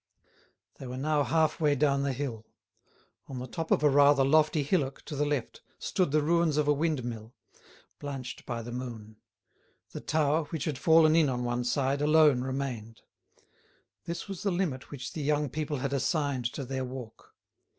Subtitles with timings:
[0.79, 2.47] They were now half way down the hill.
[3.27, 6.67] On the top of a rather lofty hillock to the left stood the ruins of
[6.67, 7.35] a windmill,
[7.99, 9.17] blanched by the moon;
[9.91, 13.01] the tower, which had fallen in on one side, alone remained.
[14.05, 17.35] This was the limit which the young people had assigned to their walk.